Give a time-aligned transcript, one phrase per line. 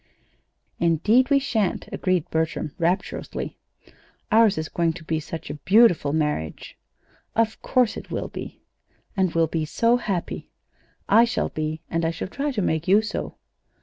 [0.79, 3.59] "Indeed we sha'n't," agreed Bertram, rapturously.
[4.31, 6.75] "Ours is going to be such a beautiful marriage!"
[7.35, 8.63] "Of course it will be."
[9.15, 10.49] "And we'll be so happy!"
[11.07, 13.35] "I shall be, and I shall try to make you so."